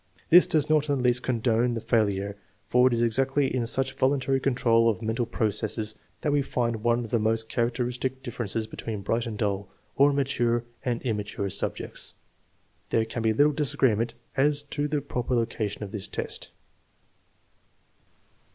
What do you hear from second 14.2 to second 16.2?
as to the proper loca tion of this